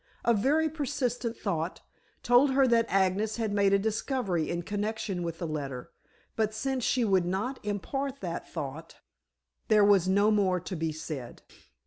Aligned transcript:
A 0.25 0.33
very 0.33 0.67
persistent 0.67 1.37
thought 1.37 1.81
told 2.23 2.53
her 2.53 2.65
that 2.65 2.87
Agnes 2.89 3.35
had 3.37 3.53
made 3.53 3.71
a 3.71 3.77
discovery 3.77 4.49
in 4.49 4.63
connection 4.63 5.21
with 5.21 5.37
the 5.37 5.45
letter, 5.45 5.91
but 6.35 6.55
since 6.55 6.83
she 6.83 7.05
would 7.05 7.27
not 7.27 7.59
impart 7.63 8.19
that 8.21 8.49
thought 8.49 8.95
there 9.67 9.85
was 9.85 10.07
no 10.07 10.31
more 10.31 10.59
to 10.59 10.75
be 10.75 10.91
said. 10.91 11.43